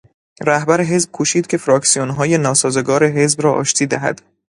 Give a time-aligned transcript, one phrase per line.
[0.43, 4.21] رهبر حزب کوشید که فراکسیونهای ناسازگار حزب را آشتی دهد.